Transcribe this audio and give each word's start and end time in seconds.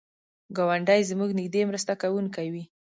ګاونډی 0.57 1.01
زموږ 1.11 1.29
نږدې 1.39 1.61
مرسته 1.69 1.93
کوونکی 2.01 2.47
وي 2.53 2.63